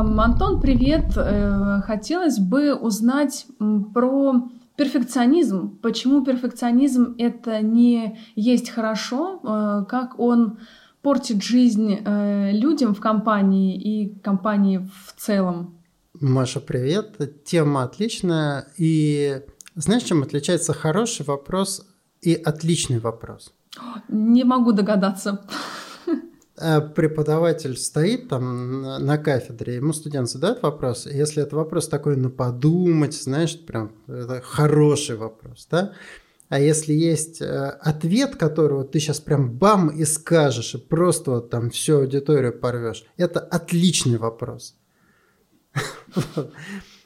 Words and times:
Антон, 0.00 0.60
привет. 0.60 1.16
Э, 1.16 1.80
хотелось 1.86 2.38
бы 2.38 2.74
узнать 2.74 3.46
про 3.92 4.48
перфекционизм. 4.76 5.78
Почему 5.82 6.24
перфекционизм 6.24 7.14
это 7.16 7.60
не 7.60 8.18
есть 8.34 8.70
хорошо, 8.70 9.40
э, 9.42 9.84
как 9.88 10.18
он 10.18 10.58
портит 11.00 11.42
жизнь 11.42 12.00
э, 12.04 12.50
людям 12.52 12.94
в 12.94 13.00
компании 13.00 13.76
и 13.76 14.18
компании 14.18 14.78
в 14.78 15.14
целом? 15.16 15.78
Маша, 16.20 16.60
привет. 16.60 17.44
Тема 17.44 17.84
отличная. 17.84 18.66
И 18.76 19.42
знаешь, 19.76 20.02
чем 20.02 20.22
отличается 20.22 20.72
хороший 20.72 21.24
вопрос 21.24 21.86
и 22.20 22.34
отличный 22.34 22.98
вопрос? 22.98 23.52
Не 24.08 24.42
могу 24.42 24.72
догадаться. 24.72 25.44
Э, 26.56 26.80
преподаватель 26.80 27.76
стоит 27.76 28.28
там 28.28 28.82
на 28.82 29.18
кафедре, 29.18 29.76
ему 29.76 29.92
студент 29.92 30.28
задает 30.30 30.62
вопрос, 30.62 31.06
если 31.06 31.42
это 31.42 31.56
вопрос 31.56 31.88
такой 31.88 32.16
на 32.16 32.30
подумать, 32.30 33.14
знаешь, 33.14 33.58
прям 33.58 33.92
это 34.06 34.40
хороший 34.40 35.16
вопрос, 35.16 35.66
да, 35.68 35.92
а 36.48 36.60
если 36.60 36.92
есть 36.92 37.42
э, 37.42 37.46
ответ, 37.80 38.36
которого 38.36 38.84
ты 38.84 39.00
сейчас 39.00 39.18
прям 39.18 39.50
бам 39.50 39.88
и 39.88 40.04
скажешь, 40.04 40.76
и 40.76 40.78
просто 40.78 41.32
вот 41.32 41.50
там 41.50 41.70
всю 41.70 41.96
аудиторию 41.96 42.52
порвешь, 42.52 43.04
это 43.16 43.40
отличный 43.40 44.18
вопрос. 44.18 44.76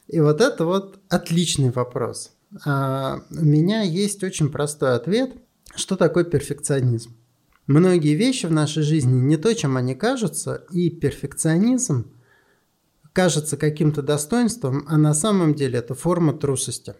И 0.08 0.20
вот 0.20 0.40
это 0.40 0.64
вот 0.64 0.98
отличный 1.08 1.70
вопрос. 1.70 2.32
А 2.64 3.20
у 3.30 3.44
меня 3.44 3.82
есть 3.82 4.24
очень 4.24 4.50
простой 4.50 4.94
ответ, 4.94 5.32
что 5.74 5.96
такое 5.96 6.24
перфекционизм. 6.24 7.17
Многие 7.68 8.14
вещи 8.14 8.46
в 8.46 8.50
нашей 8.50 8.82
жизни 8.82 9.20
не 9.20 9.36
то, 9.36 9.54
чем 9.54 9.76
они 9.76 9.94
кажутся, 9.94 10.64
и 10.72 10.88
перфекционизм 10.88 12.10
кажется 13.12 13.58
каким-то 13.58 14.00
достоинством, 14.00 14.86
а 14.88 14.96
на 14.96 15.12
самом 15.12 15.54
деле 15.54 15.78
это 15.78 15.94
форма 15.94 16.32
трусости. 16.32 16.94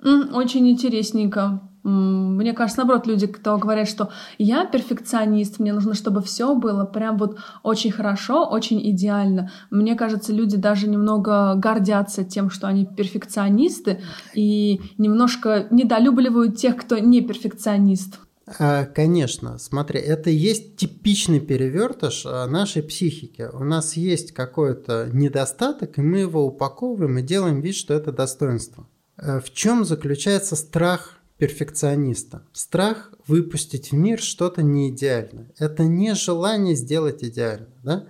Очень 0.00 0.70
интересненько. 0.70 1.68
Мне 1.82 2.52
кажется, 2.52 2.78
наоборот, 2.78 3.08
люди, 3.08 3.26
кто 3.26 3.58
говорят, 3.58 3.88
что 3.88 4.10
я 4.38 4.64
перфекционист, 4.64 5.58
мне 5.58 5.72
нужно, 5.72 5.94
чтобы 5.94 6.22
все 6.22 6.54
было 6.54 6.84
прям 6.84 7.18
вот 7.18 7.38
очень 7.64 7.90
хорошо, 7.90 8.48
очень 8.48 8.80
идеально. 8.90 9.50
Мне 9.70 9.96
кажется, 9.96 10.32
люди 10.32 10.56
даже 10.56 10.86
немного 10.86 11.56
гордятся 11.56 12.22
тем, 12.22 12.48
что 12.50 12.68
они 12.68 12.86
перфекционисты, 12.86 14.00
и 14.34 14.80
немножко 14.98 15.66
недолюбливают 15.72 16.56
тех, 16.56 16.76
кто 16.76 16.98
не 16.98 17.22
перфекционист. 17.22 18.20
А, 18.58 18.86
конечно, 18.86 19.58
смотри, 19.58 20.00
это 20.00 20.30
и 20.30 20.34
есть 20.34 20.76
типичный 20.76 21.40
перевертыш 21.40 22.24
а, 22.26 22.46
нашей 22.46 22.82
психики. 22.82 23.48
У 23.52 23.64
нас 23.64 23.96
есть 23.96 24.32
какой-то 24.32 25.08
недостаток, 25.12 25.98
и 25.98 26.02
мы 26.02 26.18
его 26.18 26.44
упаковываем 26.44 27.18
и 27.18 27.22
делаем 27.22 27.60
вид, 27.60 27.76
что 27.76 27.94
это 27.94 28.10
достоинство. 28.12 28.88
Э, 29.16 29.40
в 29.40 29.52
чем 29.52 29.84
заключается 29.84 30.56
страх 30.56 31.18
перфекциониста? 31.38 32.42
Страх 32.52 33.12
выпустить 33.26 33.92
в 33.92 33.94
мир 33.94 34.20
что-то 34.20 34.62
неидеальное. 34.62 35.52
Это 35.58 35.84
не 35.84 36.14
желание 36.14 36.74
сделать 36.74 37.22
идеально. 37.22 37.68
Да? 37.84 38.06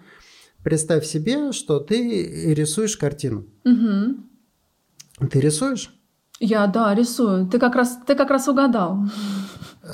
Представь 0.63 1.05
себе, 1.05 1.53
что 1.53 1.81
ты 1.81 2.55
рисуешь 2.55 2.97
картину. 2.97 3.47
Угу. 3.65 5.29
Ты 5.29 5.41
рисуешь? 5.41 5.95
Я, 6.41 6.67
да, 6.67 6.95
рисую. 6.95 7.47
Ты 7.49 7.59
как 7.59 7.75
раз, 7.75 7.99
ты 8.07 8.15
как 8.15 8.31
раз 8.31 8.49
угадал. 8.49 8.99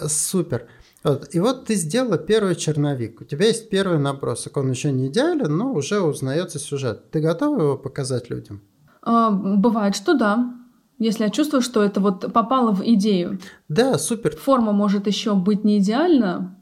Супер. 0.06 0.66
Вот. 1.04 1.34
И 1.34 1.40
вот 1.40 1.66
ты 1.66 1.74
сделала 1.74 2.18
первый 2.18 2.54
черновик. 2.54 3.20
У 3.20 3.24
тебя 3.24 3.46
есть 3.46 3.70
первый 3.70 3.98
набросок. 3.98 4.56
Он 4.56 4.70
еще 4.70 4.92
не 4.92 5.08
идеален, 5.08 5.56
но 5.56 5.72
уже 5.72 6.00
узнается 6.00 6.58
сюжет. 6.58 7.10
Ты 7.10 7.20
готова 7.20 7.60
его 7.60 7.76
показать 7.78 8.30
людям? 8.30 8.60
А, 9.02 9.30
бывает, 9.30 9.94
что 9.94 10.14
да. 10.14 10.54
Если 10.98 11.22
я 11.22 11.30
чувствую, 11.30 11.62
что 11.62 11.82
это 11.82 12.00
вот 12.00 12.32
попало 12.32 12.72
в 12.72 12.82
идею. 12.84 13.38
Да, 13.68 13.98
супер. 13.98 14.36
Форма 14.36 14.72
может 14.72 15.06
еще 15.06 15.34
быть 15.34 15.62
не 15.62 15.78
идеальна, 15.78 16.60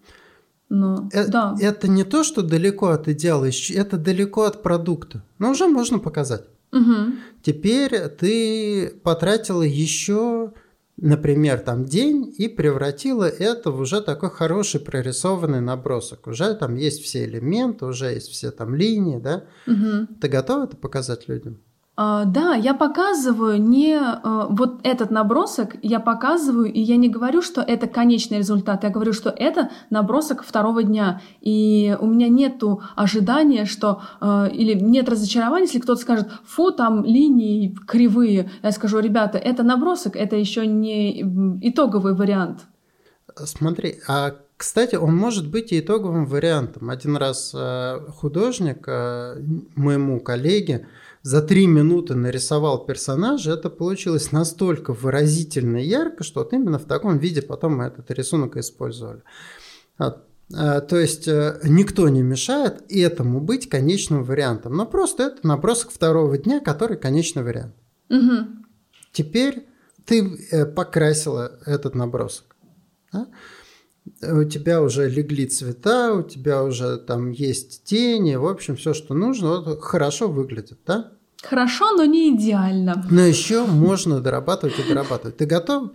но 0.69 1.09
э- 1.12 1.27
да. 1.29 1.56
Это 1.59 1.89
не 1.89 2.05
то, 2.05 2.23
что 2.23 2.43
далеко 2.43 2.89
от 2.89 3.09
идеала, 3.09 3.47
это 3.47 3.97
далеко 3.97 4.43
от 4.43 4.62
продукта. 4.62 5.23
Но 5.39 5.50
уже 5.50 5.69
можно 5.69 5.99
показать. 5.99 6.45
Угу. 6.73 7.12
Теперь 7.43 8.09
ты 8.09 8.93
потратила 9.03 9.62
еще 9.62 10.53
например, 10.97 11.59
там 11.61 11.84
день 11.84 12.34
и 12.37 12.49
превратила 12.49 13.29
это 13.29 13.71
в 13.71 13.81
уже 13.81 14.01
такой 14.01 14.31
хороший 14.31 14.81
прорисованный 14.81 15.61
набросок. 15.61 16.27
Уже 16.27 16.55
там 16.55 16.77
есть 16.77 17.03
все 17.03 17.25
элементы, 17.25 17.87
уже 17.87 18.07
есть 18.07 18.31
все 18.31 18.51
там 18.51 18.75
линии, 18.75 19.19
да? 19.19 19.45
Угу. 19.67 20.19
Ты 20.21 20.29
готова 20.29 20.65
это 20.65 20.77
показать 20.77 21.29
людям? 21.29 21.61
А, 21.99 22.27
да, 22.27 22.55
я 22.55 22.75
показываю 22.75 23.61
не 23.61 23.99
а, 23.99 24.49
вот 24.51 24.81
этот 24.83 25.11
набросок, 25.11 25.77
я 25.81 25.99
показываю, 25.99 26.71
и 26.71 26.79
я 26.79 26.97
не 26.97 27.09
говорю, 27.09 27.41
что 27.41 27.62
это 27.62 27.87
конечный 27.87 28.39
результат, 28.39 28.84
я 28.84 28.91
говорю, 28.91 29.15
что 29.15 29.31
это 29.31 29.71
набросок 29.89 30.45
второго 30.45 30.83
дня, 30.83 31.23
и 31.41 31.97
у 31.99 32.06
меня 32.06 32.29
нету 32.29 32.83
ожидания, 32.97 33.65
что 33.65 34.03
а, 34.21 34.47
или 34.47 34.75
нет 34.75 35.09
разочарования, 35.09 35.65
если 35.65 35.79
кто-то 35.79 36.03
скажет, 36.03 36.29
фу, 36.45 36.71
там 36.71 37.03
линии 37.03 37.75
кривые, 37.87 38.51
я 38.62 38.73
скажу, 38.73 38.99
ребята, 38.99 39.39
это 39.39 39.62
набросок, 39.62 40.17
это 40.17 40.37
еще 40.37 40.67
не 40.67 41.23
итоговый 41.62 42.15
вариант. 42.15 42.67
Смотри, 43.37 44.01
а 44.06 44.35
кстати, 44.59 44.97
он 44.97 45.17
может 45.17 45.51
быть 45.51 45.73
и 45.73 45.81
итоговым 45.81 46.27
вариантом. 46.27 46.89
Один 46.89 47.17
раз 47.17 47.55
художник 48.19 48.87
моему 48.87 50.21
коллеге 50.21 50.87
за 51.26 51.42
три 51.42 51.66
минуты 51.66 52.14
нарисовал 52.14 52.87
персонажа, 52.87 53.54
это 53.54 53.69
получилось 53.69 54.31
настолько 54.31 54.92
выразительно 54.92 55.78
и 55.78 55.88
ярко, 55.88 56.22
что 56.22 56.38
вот 56.38 56.53
именно 56.53 56.78
в 56.78 56.84
таком 56.84 57.19
виде 57.19 57.42
потом 57.42 57.78
мы 57.78 57.87
этот 57.87 58.12
рисунок 58.12 58.56
использовали. 58.56 59.22
А, 59.98 60.20
то 60.81 60.97
есть 60.97 61.26
э, 61.26 61.59
никто 61.64 62.09
не 62.09 62.22
мешает 62.22 62.84
этому 62.88 63.41
быть 63.41 63.69
конечным 63.69 64.22
вариантом, 64.22 64.75
но 64.75 64.87
просто 64.87 65.25
это 65.25 65.44
набросок 65.44 65.91
второго 65.91 66.38
дня, 66.38 66.60
который 66.60 66.97
конечный 66.97 67.43
вариант. 67.43 67.75
Угу. 68.08 68.47
Теперь 69.10 69.66
ты 70.04 70.47
э, 70.53 70.64
покрасила 70.64 71.58
этот 71.66 71.97
набросок. 71.97 72.54
Да? 73.12 73.26
у 74.22 74.44
тебя 74.44 74.81
уже 74.81 75.10
легли 75.10 75.47
цвета, 75.47 76.14
у 76.14 76.22
тебя 76.22 76.62
уже 76.62 76.98
там 76.98 77.32
есть 77.32 77.82
тени, 77.82 78.37
в 78.37 78.47
общем, 78.47 78.76
все, 78.76 78.94
что 78.94 79.14
нужно, 79.14 79.60
вот 79.60 79.82
хорошо 79.82 80.28
выглядит, 80.28 80.78
да? 80.87 81.16
Хорошо, 81.43 81.93
но 81.93 82.05
не 82.05 82.35
идеально. 82.35 83.05
Но 83.11 83.21
еще 83.21 83.67
можно 83.67 84.21
дорабатывать 84.21 84.79
и 84.79 84.89
дорабатывать. 84.89 85.37
Ты 85.37 85.47
готов? 85.47 85.91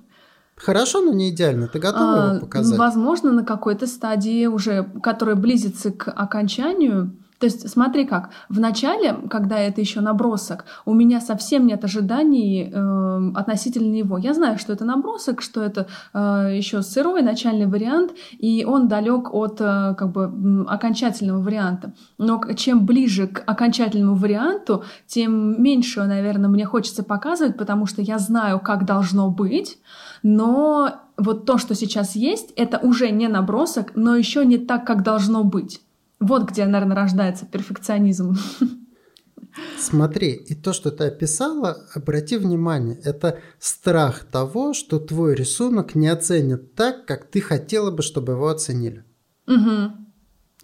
Хорошо, 0.56 1.02
но 1.02 1.12
не 1.12 1.30
идеально. 1.30 1.68
Ты 1.68 1.80
готова 1.80 2.14
а, 2.14 2.30
его 2.30 2.40
показать? 2.42 2.78
Возможно, 2.78 3.32
на 3.32 3.44
какой-то 3.44 3.88
стадии 3.88 4.46
уже, 4.46 4.84
которая 5.02 5.36
близится 5.36 5.92
к 5.92 6.12
окончанию, 6.12 7.16
то 7.42 7.46
есть 7.46 7.68
смотри 7.68 8.06
как, 8.06 8.30
в 8.50 8.60
начале, 8.60 9.16
когда 9.28 9.58
это 9.58 9.82
еще 9.82 10.00
набросок, 10.00 10.66
у 10.86 10.94
меня 10.94 11.20
совсем 11.20 11.66
нет 11.66 11.84
ожиданий 11.84 12.72
э, 12.72 13.32
относительно 13.34 13.92
него. 13.92 14.20
Я 14.20 14.36
знаю, 14.36 14.60
что 14.60 14.74
это 14.74 14.86
набросок, 14.86 15.42
что 15.42 15.64
это 15.64 15.88
э, 16.14 16.52
еще 16.54 16.84
сырой 16.84 17.24
начальный 17.24 17.66
вариант, 17.66 18.12
и 18.38 18.64
он 18.64 18.88
далек 18.88 19.34
от 19.34 19.60
э, 19.60 19.96
как 19.98 20.12
бы 20.12 20.66
окончательного 20.68 21.42
варианта. 21.42 21.94
Но 22.20 22.40
чем 22.54 22.86
ближе 22.86 23.26
к 23.26 23.42
окончательному 23.48 24.14
варианту, 24.14 24.84
тем 25.08 25.64
меньше, 25.64 26.04
наверное, 26.04 26.48
мне 26.48 26.66
хочется 26.66 27.02
показывать, 27.02 27.58
потому 27.58 27.88
что 27.88 28.04
я 28.04 28.20
знаю, 28.20 28.60
как 28.60 28.86
должно 28.86 29.32
быть, 29.32 29.80
но 30.22 30.92
вот 31.18 31.48
то, 31.48 31.58
что 31.58 31.74
сейчас 31.74 32.16
есть, 32.16 32.52
это 32.56 32.78
уже 32.78 33.10
не 33.10 33.28
набросок, 33.28 33.94
но 33.96 34.16
еще 34.16 34.46
не 34.46 34.60
так, 34.60 34.86
как 34.86 35.02
должно 35.02 35.44
быть. 35.44 35.82
Вот 36.22 36.48
где, 36.48 36.66
наверное, 36.66 36.96
рождается 36.96 37.48
перфекционизм. 37.48 38.38
Смотри, 39.78 40.34
и 40.34 40.54
то, 40.54 40.72
что 40.72 40.92
ты 40.92 41.06
описала, 41.06 41.88
обрати 41.96 42.38
внимание, 42.38 42.98
это 43.04 43.40
страх 43.60 44.24
того, 44.24 44.74
что 44.74 45.00
твой 45.00 45.34
рисунок 45.36 45.96
не 45.96 46.08
оценят 46.08 46.76
так, 46.76 47.06
как 47.06 47.30
ты 47.30 47.42
хотела 47.42 47.90
бы, 47.90 48.04
чтобы 48.04 48.34
его 48.34 48.48
оценили. 48.50 49.04
Угу. 49.48 49.92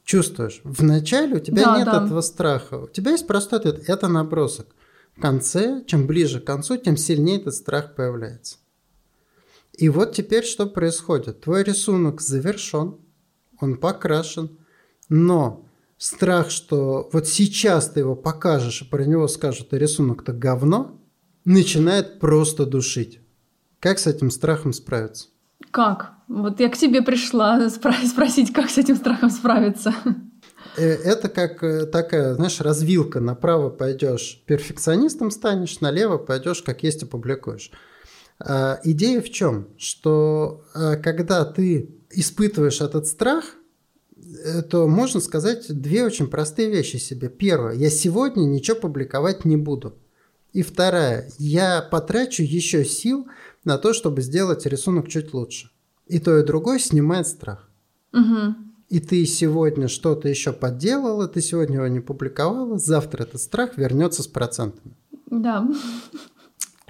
Чувствуешь? 0.06 0.62
Вначале 0.64 1.36
у 1.36 1.40
тебя 1.40 1.66
да, 1.66 1.78
нет 1.78 1.86
да. 1.88 2.06
этого 2.06 2.22
страха. 2.22 2.76
У 2.76 2.88
тебя 2.88 3.12
есть 3.12 3.28
простой 3.28 3.60
ответ– 3.60 3.84
это 3.90 4.08
набросок. 4.08 4.68
В 5.18 5.20
конце, 5.20 5.84
чем 5.88 6.06
ближе 6.06 6.40
к 6.40 6.46
концу, 6.46 6.78
тем 6.78 6.96
сильнее 6.96 7.42
этот 7.42 7.56
страх 7.56 7.96
появляется. 7.96 8.58
И 9.74 9.90
вот 9.90 10.14
теперь 10.14 10.46
что 10.46 10.68
происходит? 10.68 11.42
Твой 11.42 11.64
рисунок 11.64 12.22
завершен, 12.22 12.98
он 13.60 13.78
покрашен– 13.78 14.60
но 15.10 15.66
страх, 15.98 16.50
что 16.50 17.10
вот 17.12 17.28
сейчас 17.28 17.90
ты 17.90 18.02
его 18.02 18.16
покажешь, 18.16 18.82
и 18.82 18.86
про 18.86 19.04
него 19.04 19.28
скажут, 19.28 19.74
а 19.74 19.78
рисунок-то 19.78 20.34
говно, 20.34 21.00
начинает 21.46 22.20
просто 22.20 22.66
душить. 22.66 23.20
Как 23.80 24.00
с 24.00 24.08
этим 24.08 24.32
страхом 24.32 24.74
справиться? 24.74 25.28
Как? 25.72 26.14
Вот 26.28 26.60
я 26.60 26.70
к 26.70 26.78
тебе 26.78 27.02
пришла 27.02 27.70
спросить, 27.70 28.54
как 28.54 28.70
с 28.70 28.78
этим 28.78 28.96
страхом 28.96 29.30
справиться. 29.30 29.94
Э, 30.76 30.84
это 30.84 31.30
как 31.30 31.64
э, 31.64 31.86
такая, 31.86 32.36
знаешь, 32.36 32.60
развилка. 32.60 33.20
Направо 33.20 33.70
пойдешь 33.70 34.44
перфекционистом 34.46 35.32
станешь, 35.32 35.80
налево 35.80 36.18
пойдешь, 36.18 36.62
как 36.62 36.84
есть, 36.84 37.04
опубликуешь. 37.04 37.72
А, 38.40 38.80
идея 38.84 39.22
в 39.22 39.32
чем? 39.32 39.70
Что 39.78 40.64
когда 40.74 41.46
ты 41.46 41.90
испытываешь 42.12 42.82
этот 42.82 43.08
страх, 43.08 43.56
то 44.70 44.88
можно 44.88 45.20
сказать 45.20 45.68
две 45.70 46.06
очень 46.06 46.28
простые 46.28 46.70
вещи 46.70 46.98
себе. 46.98 47.30
Первое, 47.30 47.74
я 47.74 47.90
сегодня 47.90 48.42
ничего 48.46 48.78
публиковать 48.78 49.46
не 49.46 49.58
буду. 49.58 49.96
И 50.54 50.62
вторая, 50.64 51.30
я 51.38 51.82
потрачу 51.82 52.44
еще 52.44 52.84
сил 52.86 53.28
на 53.64 53.78
то, 53.78 53.94
чтобы 53.94 54.22
сделать 54.22 54.66
рисунок 54.66 55.08
чуть 55.08 55.34
лучше. 55.34 55.70
И 56.08 56.20
то, 56.20 56.38
и 56.38 56.44
другое 56.44 56.80
снимает 56.80 57.28
страх. 57.28 57.70
Угу. 58.14 58.56
И 58.90 59.00
ты 59.00 59.26
сегодня 59.26 59.88
что-то 59.90 60.30
еще 60.30 60.54
подделала, 60.54 61.28
ты 61.28 61.42
сегодня 61.42 61.78
его 61.78 61.88
не 61.88 62.00
публиковала, 62.00 62.80
завтра 62.80 63.24
этот 63.24 63.42
страх 63.42 63.78
вернется 63.78 64.24
с 64.24 64.28
процентами. 64.28 64.96
Да. 65.30 65.68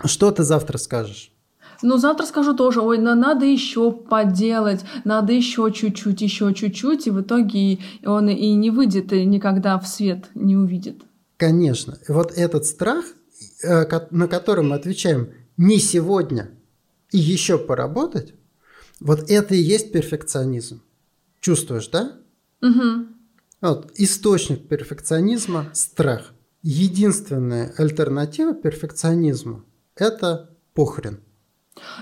Что 0.06 0.31
ты 0.31 0.44
завтра 0.44 0.78
скажешь? 0.78 1.31
Ну, 1.81 1.97
завтра 1.97 2.25
скажу 2.25 2.56
тоже, 2.56 2.81
ой, 2.81 2.97
но 2.97 3.15
надо 3.15 3.45
еще 3.45 3.91
поделать, 3.91 4.81
надо 5.03 5.33
еще 5.33 5.71
чуть-чуть, 5.71 6.21
еще 6.21 6.53
чуть-чуть, 6.53 7.07
и 7.07 7.12
в 7.12 7.21
итоге 7.21 7.79
он 8.06 8.29
и 8.29 8.53
не 8.53 8.71
выйдет, 8.71 9.13
и 9.13 9.25
никогда 9.25 9.77
в 9.79 9.88
свет 9.88 10.29
не 10.35 10.56
увидит. 10.56 11.01
Конечно. 11.38 11.97
Вот 12.07 12.31
этот 12.35 12.65
страх, 12.65 13.06
э, 13.63 13.85
на 14.12 14.27
который 14.27 14.63
мы 14.63 14.75
отвечаем 14.75 15.29
не 15.57 15.77
сегодня 15.79 16.51
и 17.12 17.18
еще 17.18 17.57
поработать, 17.57 18.33
вот 19.00 19.30
это 19.30 19.56
и 19.56 19.59
есть 19.59 19.91
перфекционизм. 19.91 20.81
Чувствуешь, 21.39 21.88
да? 21.88 22.13
Угу. 22.62 23.07
Вот, 23.62 23.91
источник 23.95 24.68
перфекционизма– 24.68 25.69
страх. 25.73 26.33
Единственная 26.63 27.73
альтернатива 27.77 28.53
перфекционизму– 28.53 29.63
это 29.95 30.50
похрен. 30.73 31.19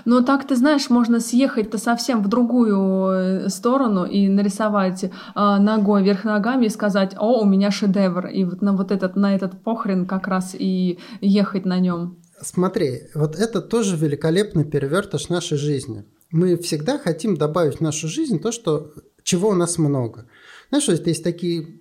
Но 0.04 0.22
так, 0.22 0.46
ты 0.46 0.56
знаешь, 0.56 0.90
можно 0.90 1.20
съехать-то 1.20 1.78
совсем 1.78 2.22
в 2.22 2.28
другую 2.28 3.10
э, 3.10 3.48
сторону 3.48 4.04
и 4.04 4.28
нарисовать 4.28 5.04
э, 5.04 5.10
ногой 5.34 6.02
вверх 6.02 6.24
ногами 6.24 6.66
и 6.66 6.70
сказать, 6.70 7.14
о, 7.18 7.40
у 7.40 7.44
меня 7.44 7.70
шедевр. 7.70 8.26
И 8.26 8.44
вот 8.44 8.62
на 8.62 8.72
вот 8.72 8.90
этот, 8.90 9.16
на 9.16 9.34
этот 9.34 9.62
похрен 9.62 10.06
как 10.06 10.28
раз 10.28 10.54
и 10.58 10.98
ехать 11.20 11.64
на 11.66 11.78
нем. 11.78 12.18
Смотри, 12.40 13.02
вот 13.14 13.36
это 13.36 13.60
тоже 13.60 13.96
великолепный 13.96 14.64
перевертыш 14.64 15.28
нашей 15.28 15.56
жизни. 15.56 16.04
Мы 16.30 16.56
всегда 16.56 16.98
хотим 16.98 17.36
добавить 17.36 17.78
в 17.78 17.80
нашу 17.80 18.08
жизнь 18.08 18.40
то, 18.40 18.52
что, 18.52 18.92
чего 19.22 19.50
у 19.50 19.54
нас 19.54 19.78
много. 19.78 20.26
Знаешь, 20.68 20.88
вот 20.88 21.06
есть 21.06 21.24
такие 21.24 21.80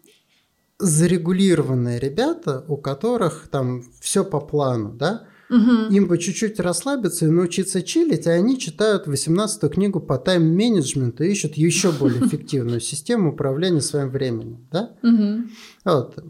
зарегулированные 0.78 2.00
ребята, 2.00 2.64
у 2.68 2.78
которых 2.78 3.48
там 3.50 3.84
все 4.02 4.24
по 4.24 4.40
плану, 4.40 4.92
да? 4.92 5.28
Угу. 5.50 5.94
Им 5.94 6.08
бы 6.08 6.18
чуть-чуть 6.18 6.60
расслабиться 6.60 7.26
и 7.26 7.30
научиться 7.30 7.82
чилить, 7.82 8.28
а 8.28 8.32
они 8.32 8.58
читают 8.58 9.08
18-ю 9.08 9.70
книгу 9.70 10.00
по 10.00 10.18
тайм-менеджменту 10.18 11.24
и 11.24 11.32
ищут 11.32 11.56
еще 11.56 11.92
более 11.92 12.20
эффективную 12.26 12.80
систему 12.80 13.34
управления 13.34 13.82
своим 13.82 14.10
временем. 14.10 14.68
Да? 14.72 14.96
Угу. 15.04 15.44
Вот. 15.86 16.24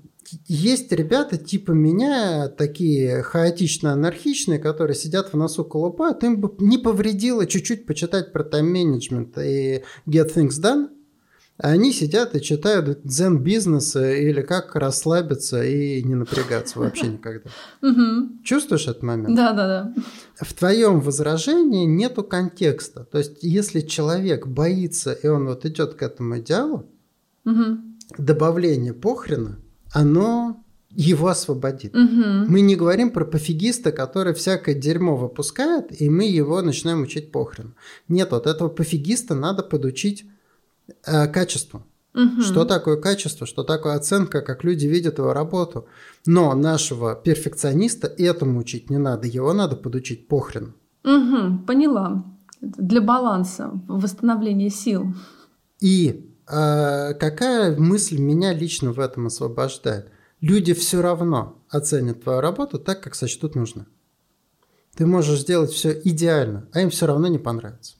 Есть 0.47 0.91
ребята 0.91 1.37
типа 1.37 1.71
меня, 1.71 2.47
такие 2.47 3.21
хаотично-анархичные, 3.21 4.57
которые 4.57 4.95
сидят 4.95 5.31
в 5.31 5.37
носу 5.37 5.63
колупают, 5.63 6.23
им 6.23 6.41
бы 6.41 6.53
не 6.59 6.77
повредило 6.79 7.45
чуть-чуть 7.45 7.85
почитать 7.85 8.33
про 8.33 8.43
тайм-менеджмент 8.43 9.37
и 9.37 9.83
get 10.07 10.33
things 10.35 10.59
done, 10.61 10.89
они 11.57 11.93
сидят 11.93 12.35
и 12.35 12.41
читают 12.41 12.99
дзен 13.03 13.39
бизнеса 13.39 14.11
или 14.13 14.41
как 14.41 14.75
расслабиться 14.75 15.63
и 15.63 16.03
не 16.03 16.15
напрягаться 16.15 16.79
вообще 16.79 17.07
никогда. 17.07 17.49
Чувствуешь 18.43 18.87
этот 18.87 19.03
момент? 19.03 19.35
Да, 19.35 19.53
да, 19.53 19.67
да. 19.67 19.93
В 20.35 20.53
твоем 20.53 20.99
возражении 20.99 21.85
нету 21.85 22.23
контекста. 22.23 23.05
То 23.05 23.19
есть, 23.19 23.37
если 23.41 23.81
человек 23.81 24.47
боится, 24.47 25.13
и 25.13 25.27
он 25.27 25.45
вот 25.45 25.65
идет 25.65 25.93
к 25.93 26.01
этому 26.01 26.39
идеалу, 26.39 26.89
добавление 28.17 28.93
похрена, 28.93 29.59
оно 29.93 30.61
его 30.89 31.27
освободит. 31.27 31.95
Угу. 31.95 32.49
Мы 32.49 32.61
не 32.61 32.75
говорим 32.75 33.11
про 33.11 33.25
пофигиста, 33.25 33.91
который 33.91 34.33
всякое 34.33 34.75
дерьмо 34.75 35.15
выпускает, 35.15 36.01
и 36.01 36.09
мы 36.09 36.25
его 36.25 36.61
начинаем 36.61 37.01
учить 37.01 37.31
похрен. 37.31 37.75
Нет, 38.07 38.31
вот 38.31 38.47
этого 38.47 38.69
пофигиста 38.69 39.35
надо 39.35 39.63
подучить 39.63 40.25
э, 41.05 41.27
качеству. 41.27 41.83
Угу. 42.13 42.41
Что 42.41 42.63
такое 42.63 42.95
качество, 42.95 43.45
что 43.45 43.63
такое 43.63 43.95
оценка, 43.95 44.41
как 44.41 44.63
люди 44.63 44.87
видят 44.87 45.17
его 45.17 45.33
работу. 45.33 45.87
Но 46.25 46.53
нашего 46.55 47.13
перфекциониста 47.13 48.07
этому 48.07 48.59
учить 48.59 48.89
не 48.89 48.97
надо, 48.97 49.27
его 49.27 49.53
надо 49.53 49.75
подучить 49.75 50.27
похрен. 50.27 50.75
Угу, 51.03 51.65
поняла. 51.67 52.23
Для 52.61 53.01
баланса, 53.01 53.71
восстановления 53.87 54.69
сил. 54.69 55.13
И 55.81 56.33
э, 56.47 57.13
какая 57.13 57.77
мысль 57.77 58.17
меня 58.17 58.53
лично 58.53 58.93
в 58.93 58.99
этом 58.99 59.27
освобождает? 59.27 60.09
Люди 60.39 60.73
все 60.73 61.01
равно 61.01 61.61
оценят 61.69 62.23
твою 62.23 62.39
работу 62.39 62.79
так, 62.79 63.01
как 63.01 63.15
сочтут 63.15 63.55
нужно. 63.55 63.87
Ты 64.95 65.05
можешь 65.05 65.41
сделать 65.41 65.71
все 65.71 65.91
идеально, 65.91 66.69
а 66.71 66.81
им 66.81 66.89
все 66.89 67.05
равно 67.05 67.27
не 67.27 67.37
понравится. 67.37 67.95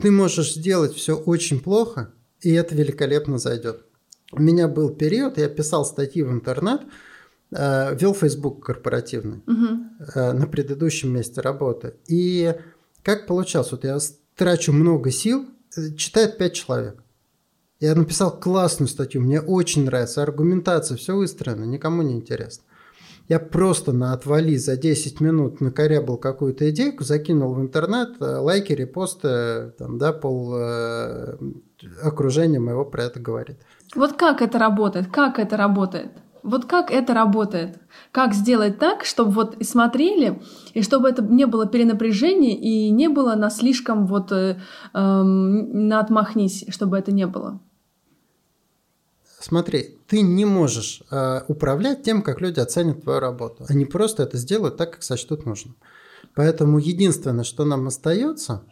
Ты 0.00 0.10
можешь 0.10 0.54
сделать 0.54 0.94
все 0.94 1.16
очень 1.16 1.60
плохо, 1.60 2.12
и 2.40 2.52
это 2.52 2.74
великолепно 2.74 3.38
зайдет. 3.38 3.84
У 4.32 4.40
меня 4.40 4.68
был 4.68 4.90
период, 4.90 5.38
я 5.38 5.48
писал 5.48 5.84
статьи 5.84 6.22
в 6.22 6.30
интернет, 6.32 6.82
э, 7.52 7.96
вел 7.96 8.14
Facebook 8.14 8.64
корпоративный 8.64 9.42
угу. 9.46 9.84
на 10.16 10.46
предыдущем 10.46 11.12
месте 11.12 11.40
работы. 11.40 11.94
И 12.08 12.54
как 13.02 13.26
получалось? 13.26 13.70
Вот 13.70 13.84
я 13.84 13.98
трачу 14.34 14.72
много 14.72 15.10
сил, 15.10 15.46
э, 15.76 15.94
читает 15.94 16.38
5 16.38 16.52
человек. 16.52 17.02
Я 17.80 17.94
написал 17.94 18.38
классную 18.38 18.88
статью, 18.88 19.20
мне 19.20 19.40
очень 19.40 19.84
нравится, 19.84 20.22
аргументация, 20.22 20.96
все 20.96 21.14
выстроено, 21.14 21.64
никому 21.64 22.02
не 22.02 22.14
интересно. 22.14 22.64
Я 23.28 23.38
просто 23.38 23.92
на 23.92 24.12
отвали 24.12 24.56
за 24.56 24.76
10 24.76 25.20
минут 25.20 25.60
накорябал 25.60 26.18
какую-то 26.18 26.68
идейку, 26.70 27.04
закинул 27.04 27.54
в 27.54 27.60
интернет, 27.60 28.20
э, 28.20 28.36
лайки, 28.36 28.72
репосты, 28.72 29.72
там, 29.78 29.96
да, 29.98 30.12
пол 30.12 30.54
э, 30.56 31.38
окружения 32.02 32.60
моего 32.60 32.84
про 32.84 33.04
это 33.04 33.20
говорит. 33.20 33.56
Вот 33.94 34.12
как 34.14 34.42
это 34.42 34.58
работает? 34.58 35.06
Как 35.10 35.38
это 35.38 35.56
работает? 35.56 36.10
Вот 36.42 36.66
как 36.66 36.90
это 36.90 37.14
работает? 37.14 37.78
Как 38.12 38.34
сделать 38.34 38.78
так, 38.78 39.06
чтобы 39.06 39.30
вот 39.30 39.56
и 39.56 39.64
смотрели, 39.64 40.42
и 40.74 40.82
чтобы 40.82 41.08
это 41.08 41.22
не 41.22 41.46
было 41.46 41.66
перенапряжения 41.66 42.54
и 42.54 42.90
не 42.90 43.08
было 43.08 43.34
на 43.34 43.48
слишком 43.48 44.06
вот 44.06 44.30
э, 44.32 44.58
э, 44.92 45.22
на 45.22 46.00
отмахнись, 46.00 46.66
чтобы 46.68 46.98
это 46.98 47.12
не 47.12 47.26
было? 47.26 47.60
Смотри, 49.46 49.98
ты 50.06 50.22
не 50.22 50.46
можешь 50.46 51.02
э, 51.10 51.42
управлять 51.48 52.02
тем, 52.02 52.22
как 52.22 52.40
люди 52.40 52.60
оценят 52.60 53.02
твою 53.02 53.20
работу. 53.20 53.66
Они 53.68 53.84
просто 53.84 54.22
это 54.22 54.38
сделают 54.38 54.78
так, 54.78 54.92
как 54.92 55.02
сочтут 55.02 55.44
нужным. 55.44 55.76
Поэтому 56.34 56.78
единственное, 56.78 57.44
что 57.44 57.66
нам 57.66 57.86
остается, 57.86 58.62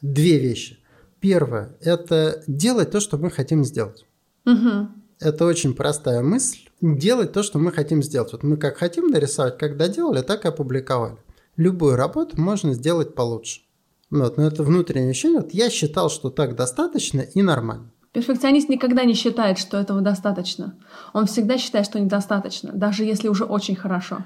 две 0.00 0.38
вещи. 0.38 0.78
Первое– 1.18 1.76
это 1.80 2.44
делать 2.46 2.92
то, 2.92 3.00
что 3.00 3.18
мы 3.18 3.32
хотим 3.32 3.64
сделать. 3.64 4.06
Угу. 4.46 4.88
Это 5.18 5.44
очень 5.44 5.74
простая 5.74 6.22
мысль. 6.22 6.68
Делать 6.80 7.32
то, 7.32 7.42
что 7.42 7.58
мы 7.58 7.72
хотим 7.72 8.00
сделать. 8.00 8.30
Вот 8.30 8.44
мы 8.44 8.56
как 8.56 8.76
хотим 8.76 9.08
нарисовать, 9.08 9.58
как 9.58 9.76
доделали, 9.76 10.22
так 10.22 10.44
и 10.44 10.48
опубликовали. 10.48 11.16
Любую 11.56 11.96
работу 11.96 12.40
можно 12.40 12.74
сделать 12.74 13.16
получше. 13.16 13.62
Вот, 14.10 14.36
но 14.36 14.46
это 14.46 14.62
внутреннее 14.62 15.10
ощущение. 15.10 15.40
Вот 15.40 15.52
я 15.52 15.68
считал, 15.68 16.10
что 16.10 16.30
так 16.30 16.54
достаточно 16.54 17.22
и 17.22 17.42
нормально. 17.42 17.91
Перфекционист 18.12 18.68
никогда 18.68 19.04
не 19.04 19.14
считает, 19.14 19.58
что 19.58 19.78
этого 19.78 20.02
достаточно. 20.02 20.74
Он 21.14 21.26
всегда 21.26 21.56
считает, 21.56 21.86
что 21.86 21.98
недостаточно, 21.98 22.70
даже 22.72 23.04
если 23.04 23.28
уже 23.28 23.44
очень 23.44 23.74
хорошо. 23.74 24.18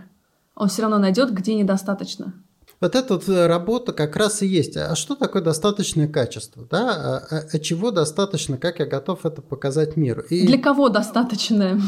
Он 0.57 0.69
все 0.69 0.83
равно 0.83 0.99
найдет, 0.99 1.33
где 1.33 1.55
недостаточно. 1.55 2.35
Вот 2.81 2.95
эта 2.95 3.14
вот 3.14 3.28
э, 3.28 3.47
работа 3.47 3.93
как 3.93 4.16
раз 4.16 4.43
и 4.43 4.47
есть. 4.47 4.76
А 4.76 4.95
что 4.97 5.14
такое 5.14 5.40
достаточное 5.40 6.09
качество? 6.09 6.66
Да? 6.71 6.90
А, 6.90 7.37
а, 7.37 7.43
а 7.50 7.59
чего 7.59 7.90
достаточно, 7.90 8.59
как 8.59 8.81
я 8.81 8.87
готов 8.87 9.25
это 9.25 9.40
показать 9.40 9.97
миру? 9.97 10.23
И... 10.28 10.47
Для 10.47 10.59
кого 10.59 10.88
достаточное? 10.88 11.81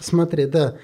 Смотри, 0.00 0.46
да. 0.46 0.76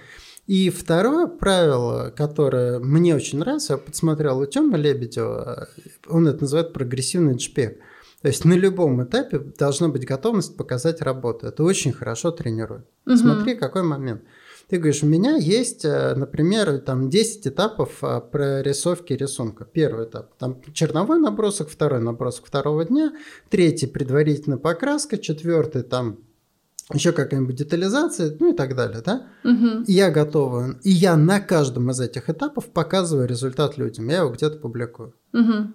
И 0.46 0.70
второе 0.70 1.26
правило, 1.26 2.12
которое 2.14 2.78
мне 2.78 3.14
очень 3.14 3.38
нравится, 3.38 3.74
я 3.74 3.78
подсмотрел 3.78 4.40
у 4.40 4.46
Тёмы 4.46 4.76
Лебедева, 4.76 5.68
он 6.08 6.26
это 6.26 6.42
называет 6.42 6.72
прогрессивный 6.72 7.36
джпек. 7.36 7.78
То 8.24 8.28
есть 8.28 8.46
на 8.46 8.54
любом 8.54 9.04
этапе 9.04 9.38
должна 9.38 9.88
быть 9.88 10.06
готовность 10.06 10.56
показать 10.56 11.02
работу. 11.02 11.46
Это 11.46 11.62
очень 11.62 11.92
хорошо 11.92 12.30
тренирует. 12.30 12.86
Угу. 13.06 13.16
Смотри, 13.18 13.54
какой 13.54 13.82
момент. 13.82 14.22
Ты 14.66 14.78
говоришь, 14.78 15.02
у 15.02 15.06
меня 15.06 15.36
есть, 15.36 15.84
э, 15.84 16.14
например, 16.14 16.78
там 16.78 17.10
10 17.10 17.48
этапов 17.48 18.02
э, 18.02 18.22
прорисовки 18.32 19.12
рисунка. 19.12 19.66
Первый 19.66 20.06
этап, 20.06 20.34
там 20.38 20.62
черновой 20.72 21.20
набросок, 21.20 21.68
второй 21.68 22.00
набросок 22.00 22.46
второго 22.46 22.86
дня, 22.86 23.12
третий 23.50 23.88
предварительная 23.88 24.56
покраска, 24.56 25.18
четвертый 25.18 25.82
там 25.82 26.20
еще 26.94 27.12
какая-нибудь 27.12 27.56
детализация, 27.56 28.34
ну 28.40 28.54
и 28.54 28.56
так 28.56 28.74
далее, 28.74 29.02
да? 29.04 29.26
Угу. 29.44 29.82
И 29.86 29.92
я 29.92 30.10
готова. 30.10 30.78
И 30.82 30.90
я 30.90 31.18
на 31.18 31.40
каждом 31.40 31.90
из 31.90 32.00
этих 32.00 32.30
этапов 32.30 32.70
показываю 32.70 33.28
результат 33.28 33.76
людям. 33.76 34.08
Я 34.08 34.20
его 34.20 34.30
где-то 34.30 34.56
публикую. 34.56 35.14
Угу. 35.34 35.72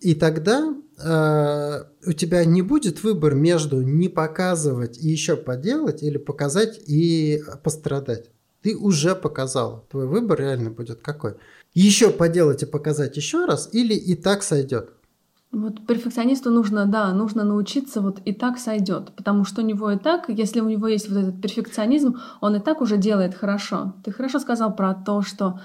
И 0.00 0.14
тогда 0.14 0.74
э, 1.02 1.84
у 2.06 2.12
тебя 2.12 2.44
не 2.44 2.62
будет 2.62 3.02
выбор 3.02 3.34
между 3.34 3.80
не 3.82 4.08
показывать 4.08 4.98
и 4.98 5.08
еще 5.08 5.36
поделать 5.36 6.02
или 6.02 6.18
показать 6.18 6.78
и 6.86 7.42
пострадать. 7.62 8.30
Ты 8.62 8.76
уже 8.76 9.14
показал. 9.14 9.86
Твой 9.90 10.06
выбор 10.06 10.38
реально 10.38 10.70
будет 10.70 11.00
какой? 11.00 11.34
Еще 11.72 12.10
поделать 12.10 12.62
и 12.62 12.66
показать 12.66 13.16
еще 13.16 13.46
раз 13.46 13.68
или 13.72 13.94
и 13.94 14.14
так 14.14 14.42
сойдет? 14.42 14.90
Вот 15.52 15.84
перфекционисту 15.84 16.50
нужно, 16.50 16.86
да, 16.86 17.12
нужно 17.12 17.42
научиться 17.42 18.00
вот 18.00 18.20
и 18.24 18.32
так 18.32 18.56
сойдет, 18.58 19.12
потому 19.16 19.44
что 19.44 19.62
у 19.62 19.64
него 19.64 19.90
и 19.90 19.98
так, 19.98 20.28
если 20.28 20.60
у 20.60 20.68
него 20.68 20.86
есть 20.86 21.08
вот 21.08 21.18
этот 21.18 21.42
перфекционизм, 21.42 22.20
он 22.40 22.54
и 22.54 22.60
так 22.60 22.80
уже 22.80 22.98
делает 22.98 23.34
хорошо. 23.34 23.94
Ты 24.04 24.12
хорошо 24.12 24.38
сказал 24.38 24.76
про 24.76 24.94
то, 24.94 25.22
что 25.22 25.58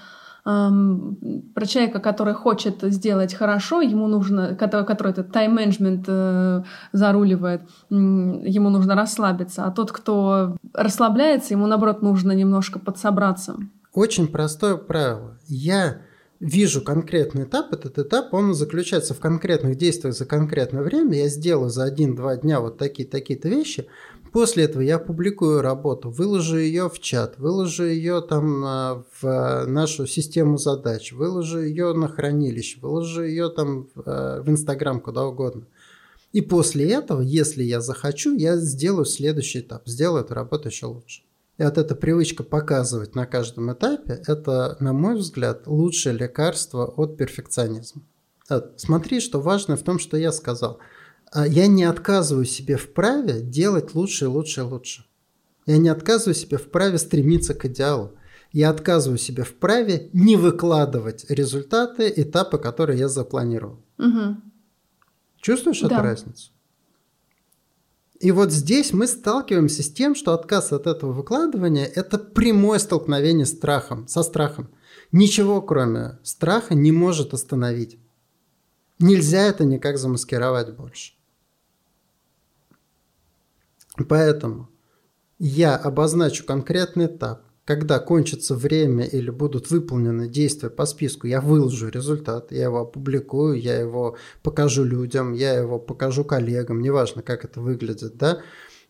про 0.46 1.66
человека, 1.66 2.00
который 2.00 2.36
хочет 2.36 2.84
сделать 2.84 3.34
хорошо, 3.34 3.82
ему 3.82 4.08
нужно, 4.08 4.56
который, 4.56 4.86
который 4.86 5.12
этот 5.12 5.32
тайм-менеджмент 5.32 6.06
э, 6.08 6.64
заруливает, 6.92 7.62
э, 7.62 7.96
ему 7.96 8.70
нужно 8.70 8.94
расслабиться, 8.94 9.66
а 9.66 9.72
тот, 9.72 9.92
кто 9.92 10.56
расслабляется, 10.74 11.56
ему 11.56 11.66
наоборот 11.66 12.04
нужно 12.04 12.32
немножко 12.32 12.78
подсобраться. 12.78 13.56
Очень 13.92 14.28
простое 14.28 14.75
правило. 14.75 15.40
Я 15.48 16.02
вижу 16.40 16.82
конкретный 16.82 17.46
этап, 17.46 17.74
этот 17.74 17.98
этап, 17.98 18.32
он 18.32 18.54
заключается 18.54 19.16
в 19.16 19.20
конкретных 19.20 19.78
действиях 19.78 20.14
за 20.14 20.25
конкретное 20.25 20.84
время. 20.84 21.18
Я 21.18 21.28
сделаю 21.28 21.70
за 21.70 21.86
один-два 21.86 22.36
дня 22.36 22.60
вот 22.60 22.78
такие-такие-то 22.78 23.50
вещи. 23.50 23.88
После 24.36 24.65
этого 24.65 24.82
я 24.82 25.00
публикую 25.00 25.62
работу, 25.62 26.10
выложу 26.10 26.58
ее 26.58 26.89
в 26.89 27.00
чат, 27.00 27.39
выложу 27.39 27.86
ее 27.86 28.20
там 28.20 28.65
а, 28.65 29.04
в 29.22 29.65
нашу 29.65 30.08
систему 30.08 30.58
задач, 30.58 31.13
выложу 31.13 31.62
ее 31.62 31.94
на 31.94 32.10
хранилище, 32.10 32.82
выложу 32.82 33.24
ее 33.24 33.48
там 33.48 33.88
в 33.96 34.44
Инстаграм, 34.46 35.00
куда 35.00 35.25
угодно. 35.25 35.68
И 36.34 36.42
после 36.42 36.92
этого, 36.92 37.22
если 37.22 37.63
я 37.63 37.80
захочу, 37.80 38.36
я 38.36 38.58
сделаю 38.58 39.06
следующий 39.06 39.62
этап, 39.62 39.88
сделаю 39.88 40.25
эту 40.25 40.34
работу 40.34 40.68
еще 40.68 40.88
лучше. 40.88 41.22
И 41.58 41.63
вот 41.63 41.77
эта 41.77 41.96
привычка 41.96 42.44
показывать 42.44 43.15
на 43.15 43.25
каждом 43.25 43.72
этапе, 43.72 44.22
это, 44.27 44.75
на 44.82 44.92
мой 44.92 45.15
взгляд, 45.15 45.65
лучшее 45.65 46.13
лекарство 46.13 46.84
от 46.84 47.15
перфекционизма. 47.15 48.01
Вот, 48.50 48.74
смотри, 48.75 49.22
что 49.22 49.39
важно 49.39 49.77
в 49.77 49.84
том, 49.84 49.98
что 49.98 50.18
я 50.18 50.34
сказал. 50.34 50.80
А 51.36 51.46
я 51.46 51.68
не 51.68 51.84
отказываю 51.84 52.46
себе 52.46 52.77
в 52.77 52.94
праве 52.94 53.42
делать 53.42 53.94
лучше 53.94 54.24
и 54.24 54.27
лучше 54.30 54.62
и 54.62 54.63
лучше. 54.63 55.06
Я 55.65 55.77
не 55.77 55.89
отказываю 55.89 56.34
себе 56.34 56.58
в 56.58 56.72
праве 56.72 56.98
стремиться 56.98 57.54
к 57.54 57.65
идеалу. 57.65 58.13
Я 58.54 58.70
отказываю 58.70 59.18
себе 59.18 59.44
в 59.44 59.54
праве 59.56 60.10
не 60.13 60.38
выкладывать 60.38 61.30
результаты, 61.30 62.12
этапы, 62.15 62.58
которые 62.58 63.00
я 63.00 63.10
запланировал. 63.10 63.82
Угу. 63.98 64.38
Чувствуешь 65.42 65.82
да. 65.82 65.88
эту 65.88 65.96
разницу? 65.98 66.51
И 68.22 68.32
вот 68.32 68.54
здесь 68.54 68.94
мы 68.94 69.06
сталкиваемся 69.06 69.84
с 69.84 69.92
тем, 69.92 70.15
что 70.15 70.34
отказ 70.34 70.72
от 70.72 70.88
этого 70.88 71.12
выкладывания– 71.12 71.86
это 71.96 72.18
прямое 72.18 72.80
столкновение 72.80 73.46
с 73.46 73.51
страхом, 73.51 74.08
со 74.08 74.24
страхом. 74.24 74.70
Ничего, 75.12 75.62
кроме 75.62 76.18
страха, 76.24 76.75
не 76.75 76.94
может 76.94 77.34
остановить. 77.34 78.00
Нельзя 79.00 79.42
это 79.42 79.65
никак 79.65 79.98
замаскировать 79.98 80.74
больше. 80.74 81.14
Поэтому 84.04 84.70
я 85.40 85.75
обозначу 85.75 86.46
конкретный 86.46 87.06
этап, 87.06 87.44
когда 87.66 88.00
кончится 88.00 88.56
время 88.56 89.06
или 89.06 89.32
будут 89.32 89.72
выполнены 89.72 90.30
действия 90.30 90.70
по 90.70 90.86
списку, 90.86 91.28
я 91.28 91.42
выложу 91.42 91.90
результат, 91.90 92.52
я 92.52 92.66
его 92.66 92.82
опубликую, 92.82 93.60
я 93.60 93.80
его 93.80 94.18
покажу 94.44 94.84
людям, 94.84 95.34
я 95.34 95.54
его 95.54 95.80
покажу 95.80 96.24
коллегам, 96.24 96.82
неважно, 96.82 97.24
как 97.24 97.44
это 97.44 97.60
выглядит, 97.60 98.18
да, 98.18 98.42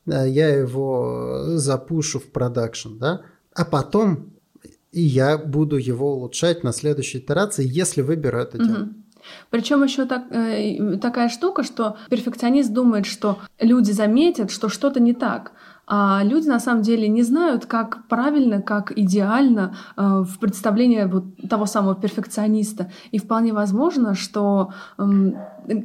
э, 0.05 0.27
я 0.27 0.49
его 0.49 1.55
запушу 1.55 2.19
в 2.19 2.25
продакшн, 2.25 2.97
да, 2.97 3.21
а 3.53 3.63
потом 3.63 4.33
я 4.91 5.37
буду 5.37 5.77
его 5.77 6.13
улучшать 6.15 6.63
на 6.63 6.73
следующей 6.73 7.19
итерации, 7.19 7.65
если 7.65 8.01
выберу 8.01 8.39
это 8.39 8.57
дело. 8.57 8.89
Причем 9.49 9.83
еще 9.83 10.05
так, 10.05 10.23
э, 10.31 10.97
такая 10.97 11.29
штука, 11.29 11.63
что 11.63 11.97
перфекционист 12.09 12.71
думает, 12.73 13.05
что 13.05 13.39
люди 13.59 13.91
заметят, 13.91 14.51
что 14.51 14.69
что-то 14.69 14.99
не 14.99 15.13
так. 15.13 15.51
А 15.87 16.21
люди 16.23 16.47
на 16.47 16.59
самом 16.59 16.81
деле 16.81 17.07
не 17.07 17.21
знают, 17.21 17.65
как 17.65 18.07
правильно, 18.07 18.61
как 18.61 18.97
идеально 18.97 19.75
э, 19.95 20.23
в 20.23 20.39
представлении 20.39 21.03
вот 21.03 21.25
того 21.47 21.67
самого 21.67 21.95
перфекциониста. 21.95 22.91
И 23.11 23.19
вполне 23.19 23.53
возможно, 23.53 24.15
что 24.15 24.71
э, 24.97 25.03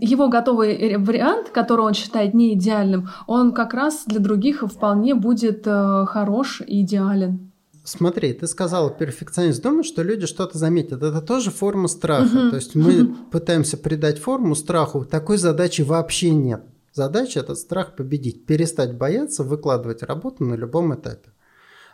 его 0.00 0.28
готовый 0.28 0.96
вариант, 0.96 1.50
который 1.50 1.84
он 1.84 1.94
считает 1.94 2.32
не 2.32 2.54
идеальным, 2.54 3.10
он 3.26 3.52
как 3.52 3.74
раз 3.74 4.04
для 4.06 4.20
других 4.20 4.62
вполне 4.62 5.14
будет 5.14 5.66
э, 5.66 6.06
хорош 6.06 6.62
и 6.66 6.80
идеален. 6.80 7.49
Смотри, 7.90 8.32
ты 8.32 8.46
сказала, 8.46 8.88
перфекционист 8.88 9.60
думает, 9.60 9.84
что 9.84 10.02
люди 10.02 10.26
что-то 10.26 10.58
заметят. 10.58 11.02
Это 11.02 11.20
тоже 11.20 11.50
форма 11.50 11.88
страха. 11.88 12.36
Угу. 12.36 12.50
То 12.50 12.56
есть 12.56 12.76
мы 12.76 13.02
угу. 13.02 13.14
пытаемся 13.32 13.76
придать 13.76 14.20
форму 14.20 14.54
страху. 14.54 15.04
Такой 15.04 15.38
задачи 15.38 15.82
вообще 15.82 16.30
нет. 16.30 16.62
Задача 16.92 17.40
этот 17.40 17.58
страх 17.58 17.96
победить, 17.96 18.46
перестать 18.46 18.96
бояться 18.96 19.42
выкладывать 19.42 20.04
работу 20.04 20.44
на 20.44 20.54
любом 20.54 20.94
этапе. 20.94 21.30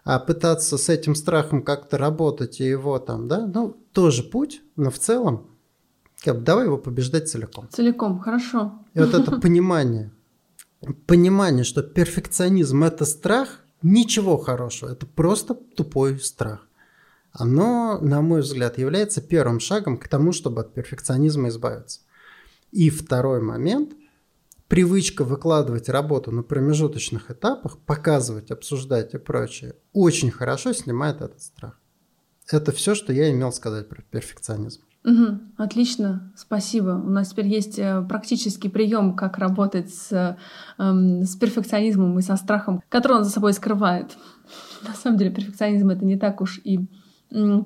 А 0.04 0.18
пытаться 0.18 0.76
с 0.76 0.90
этим 0.90 1.14
страхом 1.14 1.62
как-то 1.62 1.96
работать 1.96 2.60
и 2.60 2.64
его 2.64 2.98
там, 2.98 3.26
да, 3.26 3.46
ну, 3.46 3.76
тоже 3.92 4.22
путь, 4.22 4.60
но 4.76 4.90
в 4.90 4.98
целом 4.98 5.48
как, 6.22 6.42
давай 6.42 6.66
его 6.66 6.76
побеждать 6.76 7.28
целиком. 7.28 7.68
Целиком, 7.70 8.18
хорошо. 8.18 8.84
И 8.92 9.00
вот 9.00 9.14
это 9.14 9.40
понимание, 9.40 10.12
понимание, 11.06 11.64
что 11.64 11.82
перфекционизм– 11.82 12.84
это 12.84 13.06
страх, 13.06 13.60
ничего 13.82 14.36
хорошего, 14.36 14.90
это 14.90 15.06
просто 15.06 15.54
тупой 15.54 16.18
страх. 16.18 16.66
Оно, 17.32 17.98
на 18.00 18.22
мой 18.22 18.40
взгляд, 18.40 18.78
является 18.78 19.20
первым 19.20 19.60
шагом 19.60 19.98
к 19.98 20.08
тому, 20.08 20.32
чтобы 20.32 20.62
от 20.62 20.72
перфекционизма 20.72 21.48
избавиться. 21.48 22.00
И 22.72 22.90
второй 22.90 23.40
момент– 23.40 23.92
привычка 24.68 25.24
выкладывать 25.24 25.88
работу 25.88 26.30
на 26.32 26.42
промежуточных 26.42 27.30
этапах, 27.30 27.78
показывать, 27.78 28.50
обсуждать 28.50 29.14
и 29.14 29.18
прочее, 29.18 29.76
очень 29.92 30.30
хорошо 30.30 30.72
снимает 30.72 31.20
этот 31.20 31.40
страх. 31.40 31.78
Это 32.50 32.72
все, 32.72 32.94
что 32.94 33.12
я 33.12 33.30
имел 33.30 33.52
сказать 33.52 33.88
про 33.88 34.02
перфекционизм. 34.02 34.82
Угу, 35.06 35.38
отлично, 35.56 36.32
спасибо. 36.36 36.90
У 36.90 37.10
нас 37.10 37.28
теперь 37.30 37.46
есть 37.46 37.78
э, 37.78 38.04
практический 38.08 38.68
прием, 38.68 39.14
как 39.14 39.38
работать 39.38 39.94
с, 39.94 40.36
эм, 40.78 41.22
с 41.22 41.36
перфекционизмом 41.36 42.18
и 42.18 42.22
со 42.22 42.34
страхом, 42.34 42.82
который 42.88 43.18
он 43.18 43.24
за 43.24 43.30
собой 43.30 43.52
скрывает. 43.52 44.16
На 44.82 44.94
самом 44.94 45.16
деле 45.16 45.30
перфекционизм 45.30 45.90
это 45.90 46.04
не 46.04 46.18
так 46.18 46.40
уж 46.40 46.60
и 46.64 46.80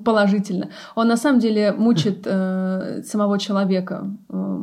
положительно. 0.05 0.69
Он 0.95 1.07
на 1.07 1.17
самом 1.17 1.39
деле 1.39 1.71
мучит 1.71 2.21
э, 2.25 3.01
самого 3.03 3.39
человека. 3.39 4.15
Э, 4.29 4.61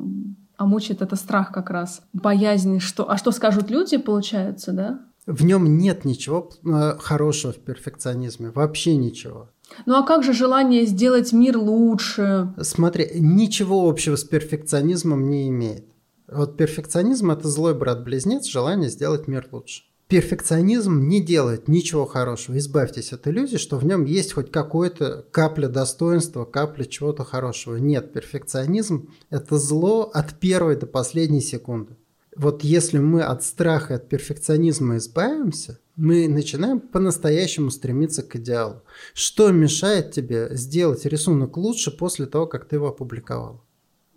а 0.56 0.66
мучает 0.66 1.02
это 1.02 1.16
страх 1.16 1.52
как 1.52 1.70
раз, 1.70 2.02
боязнь, 2.12 2.80
что, 2.80 3.08
а 3.08 3.16
что 3.16 3.30
скажут 3.30 3.70
люди, 3.70 3.97
получается, 3.97 4.73
да? 4.73 5.00
В 5.25 5.44
нем 5.44 5.78
нет 5.78 6.04
ничего 6.04 6.50
э, 6.64 6.97
хорошего 6.99 7.52
в 7.52 7.58
перфекционизме, 7.58 8.50
вообще 8.50 8.97
ничего. 8.97 9.50
Ну 9.87 9.94
а 9.96 10.02
как 10.02 10.25
же 10.25 10.32
желание 10.32 10.87
сделать 10.87 11.32
мир 11.32 11.58
лучше? 11.58 12.52
Смотри, 12.60 13.10
ничего 13.14 13.88
общего 13.88 14.16
с 14.16 14.25
перфекционизмом 14.25 15.30
не 15.30 15.48
имеет. 15.48 15.87
Вот 16.26 16.56
перфекционизм– 16.56 17.30
это 17.32 17.48
злой 17.48 17.75
брат-близнец, 17.75 18.46
желание 18.46 18.90
сделать 18.90 19.28
мир 19.28 19.48
лучше. 19.50 19.84
Перфекционизм 20.08 21.06
не 21.06 21.22
делает 21.22 21.68
ничего 21.68 22.06
хорошего. 22.06 22.56
Избавьтесь 22.56 23.12
от 23.12 23.26
иллюзии, 23.28 23.58
что 23.58 23.76
в 23.76 23.84
нем 23.84 24.04
есть 24.06 24.32
хоть 24.32 24.50
какое-то 24.50 25.26
капля 25.30 25.68
достоинства, 25.68 26.46
капля 26.46 26.84
чего-то 26.84 27.25
хорошего. 27.25 27.76
Нет, 27.76 28.12
перфекционизм– 28.12 29.10
это 29.30 29.58
зло 29.58 30.10
от 30.12 30.38
первой 30.38 30.76
до 30.76 30.87
последней 30.87 31.42
секунды. 31.42 31.96
Вот 32.38 32.62
если 32.62 32.99
мы 32.99 33.23
от 33.23 33.42
страха, 33.42 33.97
от 33.97 34.09
перфекционизма 34.09 34.97
избавимся, 34.97 35.80
мы 35.97 36.28
начинаем 36.28 36.78
по-настоящему 36.78 37.71
стремиться 37.71 38.23
к 38.23 38.37
идеалу. 38.37 38.83
Что 39.12 39.50
мешает 39.50 40.12
тебе 40.12 40.49
сделать 40.52 41.04
рисунок 41.04 41.57
лучше 41.57 41.90
после 41.90 42.26
того, 42.26 42.47
как 42.47 42.68
ты 42.68 42.76
его 42.76 42.88
опубликовал? 42.88 43.64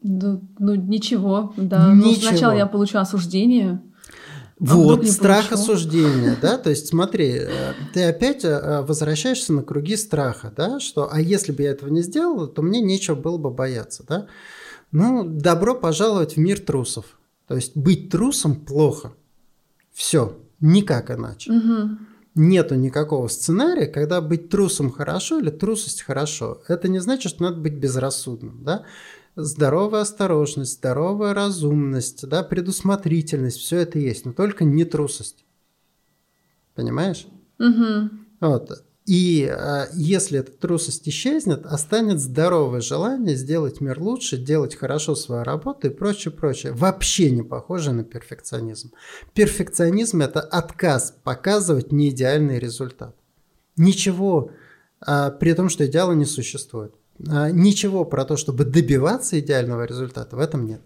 Ну, 0.04 0.42
ну 0.60 0.76
ничего, 0.76 1.52
да. 1.58 1.94
Ничего. 1.94 2.10
Ну, 2.10 2.14
сначала 2.14 2.56
я 2.56 2.68
получу 2.68 3.00
осуждение. 3.00 3.82
А 4.60 4.76
вот, 4.76 5.08
страх 5.08 5.50
получил? 5.50 5.74
осуждения, 5.74 6.38
да, 6.40 6.60
то 6.60 6.70
есть 6.70 6.86
смотри, 6.86 7.32
э, 7.32 7.74
ты 7.96 8.04
опять 8.04 8.46
э, 8.46 8.84
возвращаешься 8.84 9.54
на 9.54 9.64
круги 9.64 9.96
страха, 9.96 10.54
да, 10.56 10.80
что, 10.80 11.10
а 11.12 11.20
если 11.20 11.52
бы 11.52 11.64
я 11.64 11.72
этого 11.72 11.90
не 11.90 12.04
сделал, 12.04 12.46
то 12.46 12.62
мне 12.62 12.80
нечего 12.80 13.16
было 13.16 13.40
бы 13.40 13.50
бояться, 13.50 14.06
да. 14.08 14.28
Ну, 14.92 15.24
добро 15.24 15.74
пожаловать 15.74 16.36
в 16.36 16.38
мир 16.38 16.60
трусов. 16.60 17.18
То 17.52 17.56
есть 17.56 17.76
быть 17.76 18.10
трусом 18.10 18.56
плохо. 18.56 19.12
Все. 19.92 20.40
Никак 20.62 21.12
иначе. 21.12 21.52
Угу. 21.52 21.98
Нету 22.36 22.76
никакого 22.76 23.28
сценария, 23.28 23.88
когда 23.88 24.22
быть 24.22 24.48
трусом 24.48 24.90
хорошо 24.90 25.40
или 25.40 25.50
трусость 25.50 26.02
хорошо. 26.02 26.62
Это 26.70 26.88
не 26.88 27.00
значит, 27.00 27.30
что 27.30 27.44
надо 27.44 27.58
быть 27.58 27.74
безрассудным. 27.74 28.64
Да? 28.64 28.86
Здоровая 29.36 30.04
осторожность, 30.04 30.76
здоровая 30.76 31.34
разумность, 31.34 32.26
да, 32.26 32.42
предусмотрительность, 32.42 33.58
все 33.58 33.80
это 33.80 34.00
есть, 34.00 34.26
но 34.26 34.32
только 34.32 34.64
не 34.64 34.86
трусость. 34.86 35.44
Понимаешь? 36.74 37.28
Угу. 37.60 38.12
Вот. 38.40 38.86
И 39.06 39.50
э, 39.52 39.86
если 39.94 40.40
эта 40.40 40.52
трусость 40.52 41.10
исчезнет, 41.10 41.66
останется 41.66 42.26
здоровое 42.26 42.82
желание 42.82 43.36
сделать 43.36 43.82
мир 43.82 44.00
лучше, 44.00 44.38
делать 44.38 44.76
хорошо 44.76 45.16
свою 45.16 45.44
работу 45.44 45.88
и 45.88 45.90
прочее, 45.90 46.32
прочее. 46.32 46.72
Вообще 46.72 47.32
не 47.32 47.42
похоже 47.42 47.94
на 47.94 48.04
перфекционизм. 48.04 48.92
Перфекционизм– 49.34 50.22
это 50.24 50.40
отказ 50.40 51.16
показывать 51.24 51.92
неидеальный 51.92 52.60
результат. 52.60 53.16
Ничего, 53.76 54.52
э, 55.06 55.32
при 55.40 55.54
том, 55.54 55.70
что 55.70 55.86
идеала 55.88 56.14
не 56.14 56.26
существует. 56.26 56.94
Э, 57.28 57.50
ничего 57.52 58.06
про 58.06 58.24
то, 58.24 58.38
чтобы 58.38 58.66
добиваться 58.66 59.40
идеального 59.40 59.86
результата, 59.86 60.36
в 60.36 60.40
этом 60.40 60.68
нет. 60.68 60.82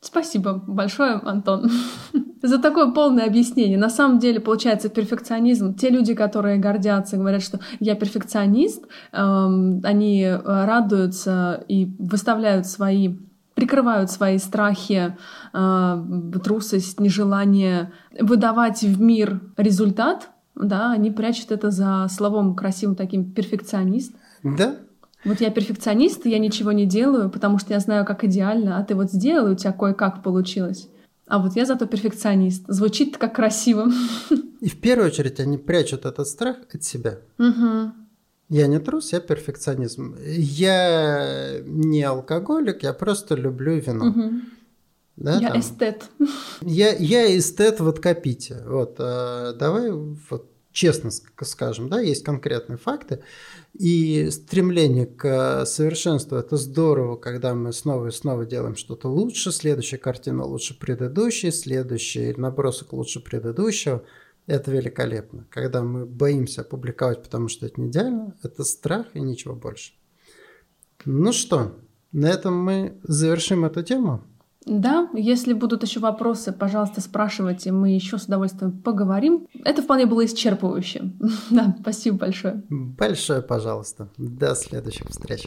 Спасибо 0.00 0.62
большое, 0.66 1.14
Антон, 1.14 1.70
за 2.44 2.58
такое 2.58 2.92
полное 2.92 3.26
объяснение. 3.26 3.78
На 3.78 3.88
самом 3.88 4.18
деле, 4.18 4.38
получается, 4.38 4.88
перфекционизм. 4.88 5.74
Те 5.74 5.88
люди, 5.88 6.14
которые 6.14 6.58
гордятся, 6.58 7.16
говорят, 7.16 7.42
что 7.42 7.58
я 7.80 7.94
перфекционист, 7.94 8.84
эм, 9.12 9.80
они 9.82 10.30
радуются 10.44 11.64
и 11.68 11.90
выставляют 11.98 12.66
свои 12.66 13.16
прикрывают 13.54 14.10
свои 14.10 14.38
страхи, 14.38 15.16
э, 15.52 16.04
трусость, 16.42 16.98
нежелание 16.98 17.92
выдавать 18.18 18.82
в 18.82 19.00
мир 19.00 19.40
результат, 19.56 20.30
да, 20.56 20.90
они 20.90 21.12
прячут 21.12 21.52
это 21.52 21.70
за 21.70 22.08
словом 22.10 22.56
красивым 22.56 22.96
таким 22.96 23.30
перфекционист. 23.30 24.12
Да, 24.42 24.74
вот 25.24 25.40
я 25.40 25.50
перфекционист, 25.50 26.26
и 26.26 26.30
я 26.30 26.38
ничего 26.38 26.72
не 26.72 26.84
делаю, 26.84 27.30
потому 27.30 27.58
что 27.58 27.72
я 27.72 27.80
знаю, 27.80 28.04
как 28.04 28.24
идеально, 28.24 28.76
а 28.76 28.84
ты 28.84 28.94
вот 28.94 29.10
сделал, 29.10 29.50
у 29.50 29.54
тебя 29.54 29.72
кое-как 29.72 30.22
получилось. 30.22 30.88
А 31.26 31.38
вот 31.38 31.56
я 31.56 31.64
зато 31.64 31.86
перфекционист. 31.86 32.64
Звучит 32.68 33.16
как 33.16 33.34
красиво. 33.34 33.90
И 34.60 34.68
в 34.68 34.80
первую 34.80 35.08
очередь 35.08 35.40
они 35.40 35.58
прячут 35.58 36.04
этот 36.04 36.28
страх 36.28 36.56
от 36.72 36.84
себя. 36.84 37.18
Угу. 37.38 37.92
Я 38.50 38.66
не 38.66 38.78
трус, 38.78 39.12
я 39.12 39.20
перфекционизм. 39.20 40.16
Я 40.22 41.60
не 41.64 42.02
алкоголик, 42.02 42.82
я 42.82 42.92
просто 42.92 43.34
люблю 43.34 43.78
вино. 43.78 44.06
Угу. 44.06 44.32
Да, 45.16 45.38
я 45.40 45.48
там. 45.48 45.60
эстет. 45.60 46.10
Я, 46.60 46.94
я 46.94 47.38
эстет 47.38 47.80
в 47.80 47.88
откопите. 47.88 48.62
Вот, 48.66 48.96
э, 48.98 49.54
давай 49.58 49.92
вот 49.92 50.50
честно 50.74 51.10
скажем, 51.42 51.88
да, 51.88 52.00
есть 52.00 52.24
конкретные 52.24 52.76
факты. 52.76 53.22
И 53.72 54.28
стремление 54.30 55.06
к 55.06 55.64
совершенству– 55.66 56.36
это 56.38 56.56
здорово, 56.56 57.16
когда 57.16 57.54
мы 57.54 57.72
снова 57.72 58.08
и 58.08 58.10
снова 58.10 58.44
делаем 58.44 58.76
что-то 58.76 59.08
лучше, 59.08 59.52
следующая 59.52 59.98
картина 59.98 60.44
лучше 60.44 60.78
предыдущей, 60.78 61.52
следующий 61.52 62.34
набросок 62.34 62.92
лучше 62.92 63.20
предыдущего. 63.20 64.04
Это 64.46 64.72
великолепно. 64.72 65.46
Когда 65.48 65.82
мы 65.82 66.04
боимся 66.04 66.62
опубликовать, 66.62 67.22
потому 67.22 67.48
что 67.48 67.66
это 67.66 67.80
не 67.80 67.88
идеально, 67.88 68.36
это 68.42 68.64
страх 68.64 69.06
и 69.14 69.20
ничего 69.20 69.54
больше. 69.54 69.92
Ну 71.04 71.32
что, 71.32 71.78
на 72.10 72.26
этом 72.26 72.58
мы 72.58 72.98
завершим 73.04 73.64
эту 73.64 73.82
тему. 73.84 74.24
Да, 74.66 75.08
если 75.12 75.52
будут 75.52 75.82
еще 75.82 76.00
вопросы, 76.00 76.52
пожалуйста, 76.52 77.00
спрашивайте, 77.00 77.70
мы 77.72 77.90
еще 77.90 78.18
с 78.18 78.24
удовольствием 78.24 78.72
поговорим. 78.72 79.46
Это 79.64 79.82
вполне 79.82 80.06
было 80.06 80.24
исчерпывающе. 80.24 81.12
Да, 81.50 81.76
спасибо 81.80 82.18
большое. 82.18 82.62
Большое, 82.70 83.42
пожалуйста. 83.42 84.08
До 84.16 84.54
следующих 84.54 85.08
встреч. 85.08 85.46